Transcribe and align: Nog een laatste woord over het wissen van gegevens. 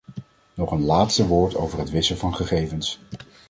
Nog 0.53 0.71
een 0.71 0.85
laatste 0.85 1.27
woord 1.27 1.55
over 1.55 1.79
het 1.79 1.89
wissen 1.89 2.17
van 2.17 2.35
gegevens. 2.35 2.99